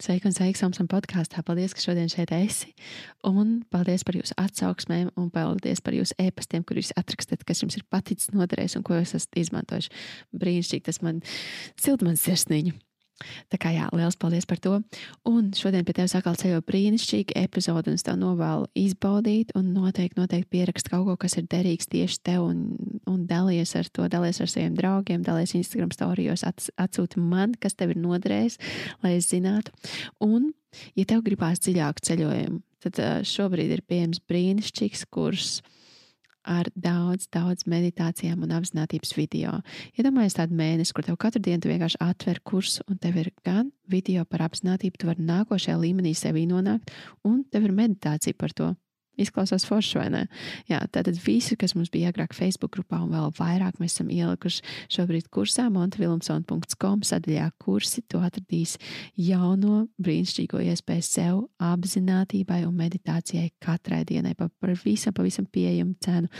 [0.00, 1.42] Sveiki un sveiki Samsung podkāstā.
[1.44, 2.70] Paldies, ka šodien šeit esi.
[3.28, 7.76] Un paldies par jūsu atsauksmēm un paldies par jūsu e-pastiem, kur jūs atrakstat, kas jums
[7.76, 9.92] ir paticis noderējis un ko jūs esat izmantojuši.
[10.40, 11.20] Brīnišķīgi, tas man
[11.76, 12.78] silda man sirsniņu.
[13.52, 14.76] Tā kā jā, liels paldies par to.
[15.28, 20.18] Un šodien pie tevis atkal ceļo brīnišķīga epizode, un es tev novēlu izbaudīt, un noteikti,
[20.20, 22.62] noteikti pierakst kaut ko, kas ir derīgs tieši tev, un,
[23.10, 27.76] un dalies ar to, dalies ar saviem draugiem, dalies Instagram storijos, ats, atsūti man, kas
[27.78, 28.60] tev ir noderējis,
[29.04, 29.74] lai es zinātu.
[30.24, 30.52] Un,
[30.98, 35.60] ja tev gribās dziļāku ceļojumu, tad šobrīd ir pieejams brīnišķīgs kurs
[36.44, 39.58] ar daudz, daudz meditācijām un apziņotības video.
[39.98, 43.72] Iedomājieties ja tādu mēnesi, kur tev katru dienu vienkārši atver kursu, un tev ir gan
[43.90, 46.92] video par apziņotību, tu vari nākošajā līmenī sevī nonākt,
[47.24, 48.72] un tev ir meditācija par to.
[49.20, 50.22] Izklausās forši, vai ne?
[50.70, 54.64] Jā, tātad visu, kas mums bija agrāk Facebook grupā, un vēl vairāk mēs esam ielikuši
[54.96, 58.04] šobrīd kursā montevilumson.com sadaļā kursi.
[58.10, 58.80] Tu atradīsi
[59.28, 66.30] jauno brīnišķīgo iespēju sev, apzinātībai un meditācijai katrai dienai par pavisam, pavisam pieejamu cenu.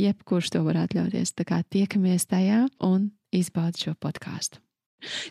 [0.00, 1.34] Jebkurš to var atļauties.
[1.38, 4.60] Tā kā tiekamies tajā un izbaudi šo podkāstu.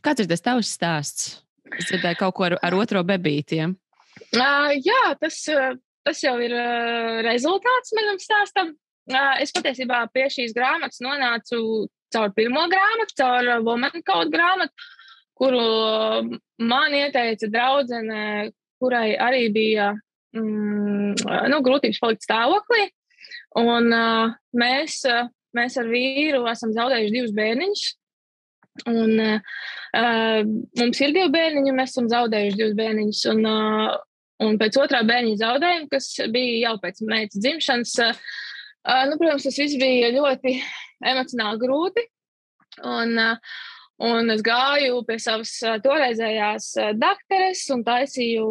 [0.05, 1.31] Kāds ir tas tavs stāsts?
[1.73, 3.73] Es dzirdēju kaut ko ar, ar otro bebītiem.
[4.33, 5.39] Uh, jā, tas
[6.07, 8.73] tas jau ir uh, rezultāts manam stāstam.
[9.11, 14.89] Uh, es patiesībā pie šīs grāmatas nonācu caur pirmo grāmatu, caur Woman Code grāmatu,
[15.39, 19.91] kuru man ieteica draudzene, kurai arī bija
[20.35, 22.87] mm, nu, grūtības palikt stāvoklī.
[23.59, 27.83] Un, uh, mēs, uh, mēs ar vīru esam zaudējuši divus bērniņus.
[28.89, 30.39] Un, uh,
[30.79, 33.21] mums ir divi bērniņi, un mēs esam zaudējuši divus bērniņus.
[33.33, 33.93] Un, uh,
[34.41, 37.93] Un pēc otrā bērniņa zaudējuma, kas bija jau pēc meitas dzimšanas,
[39.09, 40.55] nu, protams, tas viss bija ļoti
[41.11, 42.05] emocionāli grūti.
[42.89, 43.13] Un,
[44.01, 45.51] un es gāju pie savas
[45.83, 48.47] toreizējās dakteres un taisīju,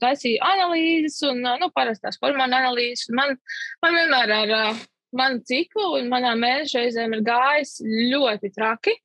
[0.00, 3.10] taisīju analīzes, un nu, parastās hormonu analīzes.
[3.12, 3.36] Man,
[3.84, 4.80] man vienmēr ar
[5.18, 8.96] manu ciklu un manām mēneša reizēm ir gājis ļoti traki.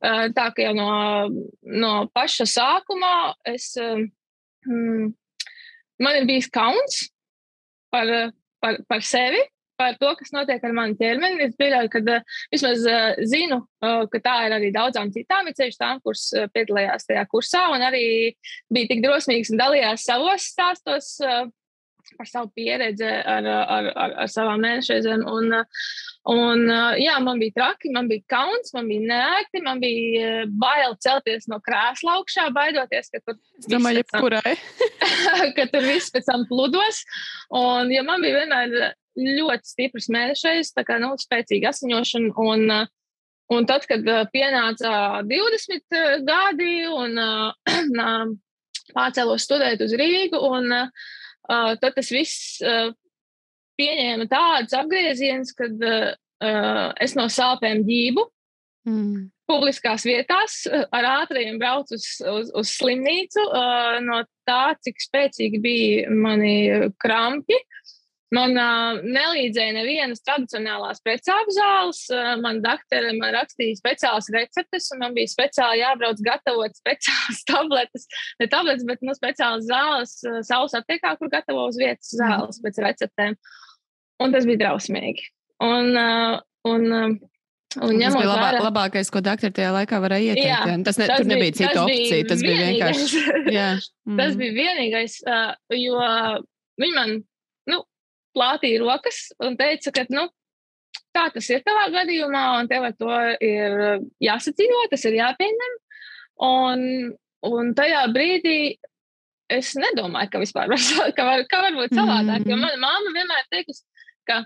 [0.00, 0.90] Tā kā jau no,
[1.84, 3.14] no paša sākumā
[3.52, 3.74] es.
[3.82, 5.12] Um,
[6.02, 7.06] man ir bijis kauns
[7.92, 8.10] par,
[8.62, 9.40] par, par sevi,
[9.78, 11.44] par to, kas notiek ar manu ķermeni.
[11.46, 15.56] Es pieļauju, ka uh, vismaz uh, zinu, uh, ka tā ir arī daudzām citām, ir
[15.58, 18.04] ceļš tām, kuras piedalījās tajā kursā un arī
[18.74, 21.14] bija tik drosmīgas un dalījās savos stāstos.
[22.16, 25.24] Par savu pieredzi ar, ar, ar, ar savām mēnešreizēm.
[25.28, 25.52] Un,
[26.32, 26.62] un,
[26.98, 31.60] jā, man bija traki, man bija kauns, man bija nērti, man bija bail celties no
[31.64, 34.54] krēsla augšā, baidoties, ka tur viss domāju, jebkurai.
[35.58, 37.02] ka tur viss pēc tam pludos.
[37.52, 42.32] Un, ja man bija vienmēr ļoti stiprs mēnešreizes, tā kā, nu, spēcīga asiņošana.
[42.40, 42.66] Un,
[43.54, 47.20] un tad, kad pienāca 20 gadi un
[48.96, 51.08] pārcēlos studēt uz Rīgu, un uh,
[51.48, 52.58] tad tas viss
[53.78, 55.82] pieņēma tādus apgriezienus, kad
[57.02, 58.24] es no sāpēm ģību.
[58.88, 59.28] Mm.
[59.48, 63.44] Publiskās vietās ar ātriem braucu uz, uz, uz slimnīcu
[64.04, 67.56] no tā, cik spēcīgi bija mani krampi.
[68.34, 72.00] Man uh, nelīdzēja nevienas tradicionālās precāpju zāles.
[72.12, 78.04] Uh, man doktori man rakstīja speciālas receptes, un man bija speciāli jābrauc gatavot speciālas tabletes.
[78.42, 82.20] Ne tabletes, bet nu, speciālas zāles uh, saules aptiekā, kur gatavo uz vietas mhm.
[82.20, 83.38] zāles pēc receptēm.
[84.20, 85.24] Un tas bija drausmīgi.
[85.64, 86.38] Un, uh,
[86.68, 87.18] un, uh,
[87.78, 88.60] Un tas bija labā, vērā...
[88.64, 90.48] labākais, ko doktori tajā laikā varēja ieteikt.
[90.48, 92.28] Jā, tas, ne, tas nebija cita opcija.
[92.30, 93.24] Tas bija vienkārši.
[93.58, 93.66] jā.
[94.08, 94.20] Mm.
[94.20, 96.00] Tas bija vienīgais, uh, jo
[96.80, 97.12] viņi man
[98.36, 100.26] plātīja rokas un teica, ka nu,
[101.14, 103.78] tā tas ir tavā gadījumā, un tev ar to ir
[104.24, 105.78] jāsadzīvo, tas ir jāpieņem.
[106.48, 106.84] Un,
[107.48, 108.58] un tajā brīdī
[109.50, 110.82] es nedomāju, ka vispār var,
[111.16, 112.44] ka var, ka var būt savādāk.
[112.44, 112.50] Mm -hmm.
[112.50, 113.82] Jo mana mamma vienmēr teikusi,
[114.28, 114.44] ka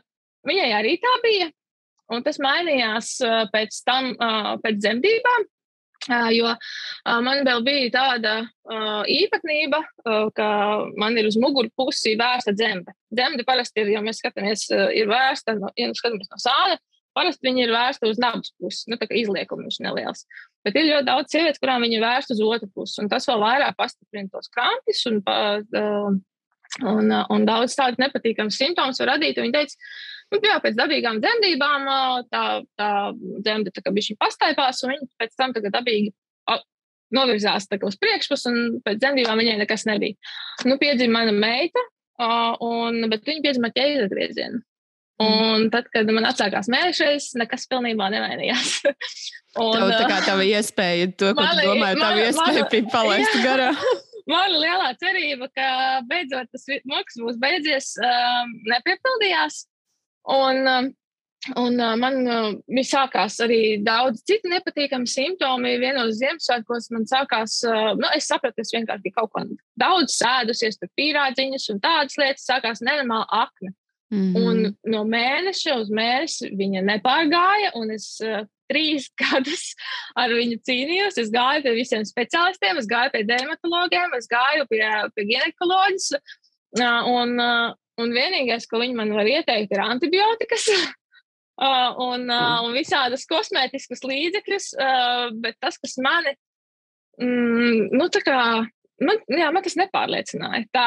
[0.48, 1.50] viņai arī tā bija.
[2.12, 3.19] Un tas mainījās
[3.53, 4.12] pēc tam,
[4.62, 5.47] pēc dzemdībām.
[6.10, 6.54] Jo
[7.22, 8.32] man vēl bija tāda
[9.10, 9.82] īpatnība,
[10.34, 10.47] ka
[10.98, 12.94] man ir uz mugurpusi vērsta dzemde.
[13.12, 16.80] Dzemde parasti ir, ja mēs skatāmies, ir vērsta, ja mēs skatāmies no sāna,
[17.15, 20.24] parasti viņi ir vērsta uz nabas pusi, nu tā kā izliekums neliels.
[20.66, 23.42] Bet ir ļoti daudz sievietes, kurām viņi ir vērsta uz otru pusi, un tas vēl
[23.42, 25.21] vairāk pastiprina tos krampus un,
[26.82, 29.42] un, un daudz tādu nepatīkamu simptomus var radīt.
[29.42, 29.92] Viņa teica,
[30.32, 31.88] Nu, jā, pēc dabīgām dzemdībām
[32.32, 32.44] tā,
[32.80, 32.90] tā
[33.44, 36.12] dzemde tā kā bija pastaipās, un viņa pēc tam dabīgi
[37.12, 40.16] novirzās uz priekšpusi, un pēc dzemdībām viņai nekas nebija.
[40.64, 41.82] Nu, piedzima mana meita,
[42.64, 44.62] un, bet viņa piedzima ķēdes griezienu.
[45.22, 48.78] Un tad, kad man atsākās mēnešais, nekas pilnībā nevainījās.
[49.60, 53.34] Un, Tev, tā kā tā iespēja, to, ko man, tu domāji, tā iespēja bija palaist
[53.44, 53.66] garā.
[54.24, 55.66] mana lielā cerība, ka
[56.08, 59.66] beidzot tas moks būs beidzies, um, nepiepildījās.
[60.30, 60.89] Un, um,
[61.59, 65.74] un uh, man uh, sākās arī daudz citu nepatīkamu simptomu.
[65.83, 69.45] Vienos Ziemassvētkos man sākās, uh, nu, es sapratu, es vienkārši kaut ko
[69.80, 73.74] daudz sēdusies, tur pīrādziņas un tādas lietas, sākās nenormāla akne.
[74.13, 74.42] Mm -hmm.
[74.45, 79.72] Un no mēneša uz mēnesi viņa nepārgāja, un es uh, trīs gadus
[80.15, 81.18] ar viņu cīnījos.
[81.18, 84.84] Es gāju pie visiem speciālistiem, es gāju pie dermatologiem, es gāju pie,
[85.16, 86.13] pie ginekoloģijas.
[87.13, 87.36] Un,
[88.00, 90.68] un vienīgais, ko viņi man var ieteikt, ir antibiotikas.
[91.62, 94.71] Un, uh, un visādas kosmētiskas līdzekļus,
[95.44, 96.33] bet tas, kas mani,
[97.21, 98.39] mm, nu, tā kā,
[99.04, 100.65] man, jā, man tas nepārliecināja.
[100.74, 100.86] Tā,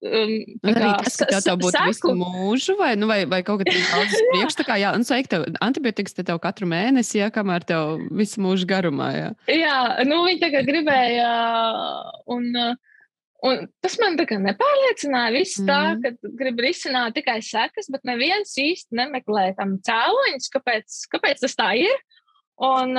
[0.00, 0.30] Um,
[0.64, 1.90] arī tas, ka tev, tev būtu seku.
[1.90, 5.28] visu mūžu, vai, nu, vai, vai kaut kas tāds- priekš, tā kā, jā, nu, sveik,
[5.28, 9.28] tev antibiotikas te tev katru mēnesi, jā, kamēr tev visu mūžu garumā, jā.
[9.52, 9.76] Jā,
[10.08, 11.28] nu, viņi tagad gribēja,
[12.32, 12.48] un,
[13.46, 15.68] un tas man tā kā nepārliecināja, viss mm.
[15.68, 21.56] tā, ka grib risināt tikai sekas, bet neviens īsti nemeklē tam cēloņus, kāpēc, kāpēc tas
[21.58, 21.96] tā ir.
[22.60, 22.92] Un,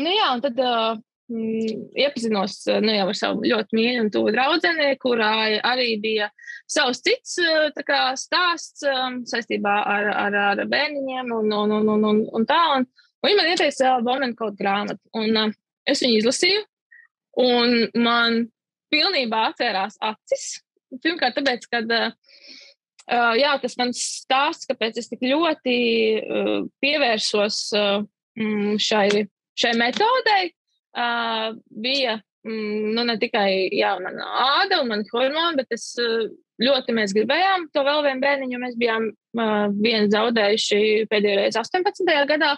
[0.00, 4.72] nu jā, un tad mm, iepazinos nu, jau ar savu ļoti mīļu un tuvu draugu,
[5.02, 6.30] kurai arī bija
[6.70, 7.36] savs cits
[7.84, 8.86] kā, stāsts
[9.32, 12.62] saistībā ar, ar, ar bērniņiem un, un, un, un, un, un tā.
[12.78, 12.88] Un,
[13.20, 15.52] un viņa man ieteica Bomenkotu grāmatu, un
[15.86, 16.64] es viņu izlasīju,
[17.44, 18.46] un man
[18.96, 20.46] pilnībā atvērās acis.
[21.02, 25.78] Pirmkārt, tāpēc, ka uh, jā, tas mans stāsts, kāpēc es tik ļoti
[26.20, 28.06] uh, pievērsos uh,
[28.88, 29.26] šai,
[29.58, 30.50] šai metodei,
[30.96, 32.16] uh, bija
[32.46, 34.32] mm, nu, ne tikai jā, mana
[34.62, 35.92] āda un mana hormona, bet es
[36.62, 38.60] ļoti mēs gribējām to vēl vienu bērniņu.
[38.62, 42.14] Mēs bijām uh, vienu zaudējuši pēdējo reizi 18.
[42.30, 42.54] gadā.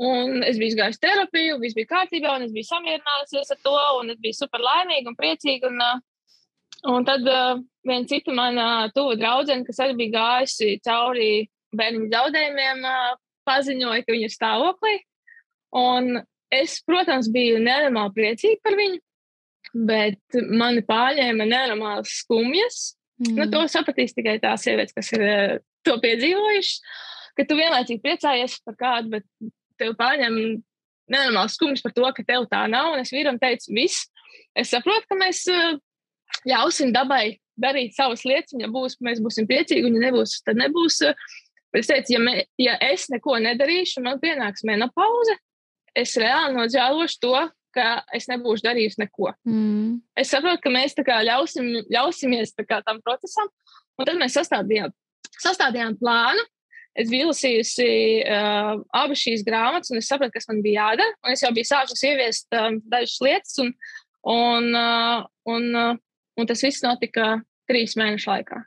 [0.00, 4.14] Un es biju gājis terapiju, viss bija kārtībā, un es biju samierinājusies ar to, un
[4.14, 5.68] es biju super laimīga un priecīga.
[5.68, 5.82] Un,
[6.94, 8.66] un tad uh, viena cita mana
[8.96, 11.30] tuva draudzene, kas arī bija gājusi cauri
[11.76, 13.14] bērniņu zaudējumiem, uh,
[13.48, 14.98] paziņoja, ka viņa ir stāvoklī.
[15.76, 16.22] Un
[16.52, 18.98] Es, protams, biju nenormāli priecīga par viņu,
[19.88, 22.82] bet mani pārņēma nenormāls skumjas.
[23.22, 23.38] Mm.
[23.38, 25.54] Nu, to sapratīs tikai tās sievietes, kas ir uh,
[25.86, 27.00] to piedzīvojušas.
[27.32, 29.52] Ka tu vienlaicīgi priecājies par kādu, bet
[29.82, 30.38] tev pārņem
[31.12, 32.94] nenormāls skumjas par to, ka tev tā nav.
[32.94, 34.08] Un es vīram teicu, viss.
[34.58, 35.76] Es saprotu, ka mēs uh,
[36.48, 38.54] ļausim dabai darīt savas lietas.
[38.58, 41.00] Ja būs, mēs būsim priecīgi, un ja nebūs, tad nebūs.
[41.72, 45.38] Bet es teicu, ja, me, ja es neko nedarīšu, man pienāks menopauze,
[45.96, 47.36] es reāli nožēlošu to,
[47.72, 49.30] ka es nebūšu darījusi neko.
[49.48, 50.02] Mm.
[50.18, 53.48] Es saprotu, ka mēs kā ļausim, ļausimies kā tam procesam,
[53.96, 54.92] un tad mēs sastādījām,
[55.40, 56.44] sastādījām plānu.
[56.98, 57.86] Es biju lasījusi
[58.28, 61.14] uh, abas šīs grāmatas, un es sapratu, kas man bija jādara.
[61.32, 63.72] Es jau biju sākusi ieviest uh, dažas lietas, un,
[64.28, 65.96] un, uh, un, uh,
[66.36, 67.38] un tas viss notika
[67.70, 68.62] trīs mēnešu laikā.